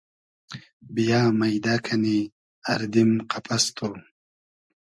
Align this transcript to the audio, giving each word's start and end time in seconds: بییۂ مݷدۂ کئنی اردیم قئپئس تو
بییۂ 0.93 1.21
مݷدۂ 1.39 1.75
کئنی 1.85 2.17
اردیم 2.71 3.11
قئپئس 3.31 3.65
تو 3.75 3.89